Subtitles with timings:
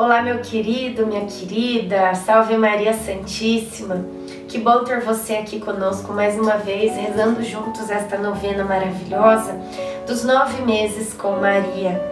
[0.00, 4.02] Olá, meu querido, minha querida, salve Maria Santíssima.
[4.48, 9.60] Que bom ter você aqui conosco mais uma vez, rezando juntos esta novena maravilhosa
[10.06, 12.02] dos nove meses com Maria,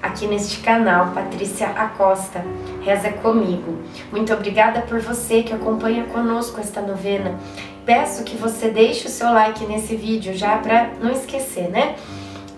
[0.00, 2.42] aqui neste canal, Patrícia Acosta.
[2.80, 3.76] Reza comigo.
[4.10, 7.38] Muito obrigada por você que acompanha conosco esta novena.
[7.84, 11.94] Peço que você deixe o seu like nesse vídeo já para não esquecer, né?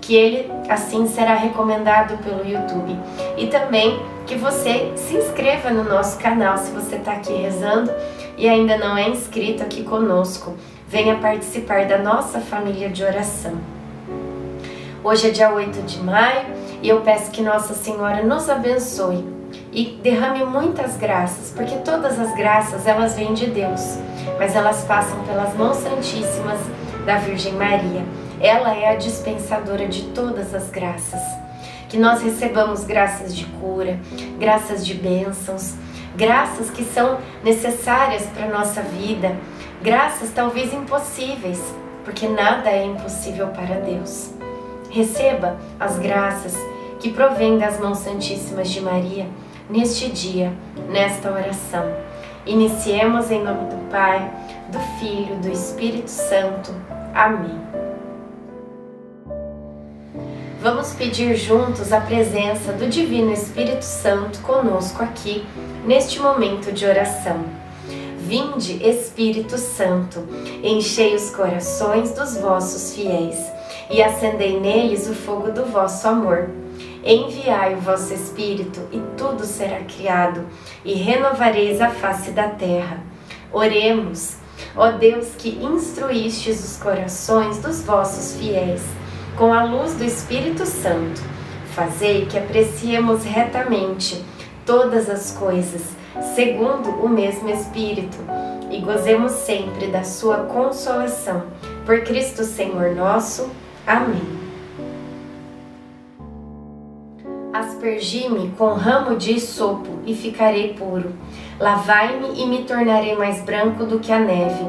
[0.01, 2.97] Que ele assim será recomendado pelo YouTube.
[3.37, 7.93] E também que você se inscreva no nosso canal se você está aqui rezando
[8.37, 10.57] e ainda não é inscrito aqui conosco.
[10.89, 13.53] Venha participar da nossa família de oração.
[15.05, 16.47] Hoje é dia 8 de maio
[16.83, 19.25] e eu peço que Nossa Senhora nos abençoe
[19.71, 23.97] e derrame muitas graças, porque todas as graças elas vêm de Deus,
[24.39, 26.59] mas elas passam pelas mãos santíssimas
[27.05, 28.05] da Virgem Maria.
[28.41, 31.46] Ela é a dispensadora de todas as graças
[31.97, 33.99] que nós recebamos graças de cura,
[34.39, 35.77] graças de bênçãos,
[36.15, 39.35] graças que são necessárias para a nossa vida,
[39.83, 41.59] graças talvez impossíveis,
[42.05, 44.31] porque nada é impossível para Deus.
[44.91, 46.55] Receba as graças
[47.01, 49.27] que provêm das mãos santíssimas de Maria
[49.71, 50.53] neste dia,
[50.91, 51.91] nesta oração.
[52.45, 54.31] Iniciemos em nome do Pai,
[54.69, 56.75] do Filho, do Espírito Santo.
[57.15, 57.86] Amém.
[60.67, 65.47] Vamos pedir juntos a presença do Divino Espírito Santo conosco aqui,
[65.85, 67.45] neste momento de oração.
[68.19, 70.27] Vinde, Espírito Santo,
[70.65, 73.39] enchei os corações dos vossos fiéis
[73.89, 76.51] e acendei neles o fogo do vosso amor.
[77.05, 80.45] Enviai o vosso Espírito e tudo será criado,
[80.85, 82.99] e renovareis a face da terra.
[83.53, 84.35] Oremos,
[84.75, 88.96] ó Deus que instruístes os corações dos vossos fiéis
[89.37, 91.21] com a luz do Espírito Santo.
[91.75, 94.25] Fazei que apreciemos retamente
[94.65, 95.83] todas as coisas,
[96.35, 98.17] segundo o mesmo Espírito,
[98.71, 101.45] e gozemos sempre da sua consolação.
[101.85, 103.51] Por Cristo Senhor nosso.
[103.87, 104.37] Amém.
[107.53, 111.13] Aspergi-me com ramo de sopo e ficarei puro.
[111.61, 114.65] Lavai-me e me tornarei mais branco do que a neve.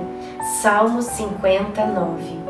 [0.62, 2.47] Salmo 59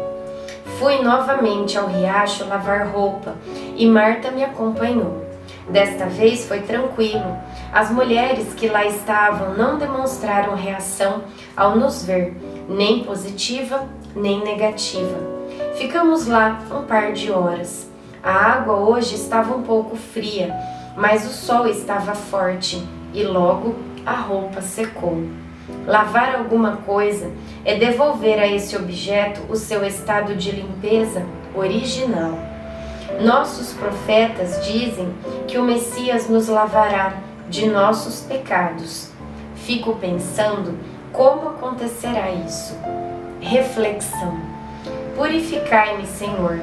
[0.79, 3.35] Fui novamente ao riacho lavar roupa
[3.75, 5.25] e Marta me acompanhou.
[5.69, 7.38] Desta vez foi tranquilo.
[7.73, 11.23] As mulheres que lá estavam não demonstraram reação
[11.55, 12.35] ao nos ver,
[12.69, 15.17] nem positiva nem negativa.
[15.75, 17.89] Ficamos lá um par de horas.
[18.23, 20.55] A água hoje estava um pouco fria,
[20.95, 25.23] mas o sol estava forte e logo a roupa secou.
[25.85, 27.31] Lavar alguma coisa
[27.66, 32.39] é devolver a esse objeto o seu estado de limpeza original.
[33.22, 35.13] Nossos profetas dizem
[35.47, 37.13] que o Messias nos lavará
[37.50, 39.11] de nossos pecados.
[39.56, 40.77] Fico pensando
[41.11, 42.75] como acontecerá isso.
[43.41, 44.39] Reflexão:
[45.16, 46.59] Purificai-me, Senhor,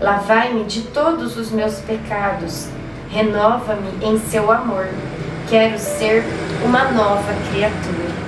[0.00, 2.68] lavai-me de todos os meus pecados,
[3.10, 4.88] renova-me em seu amor.
[5.48, 6.24] Quero ser
[6.64, 8.27] uma nova criatura.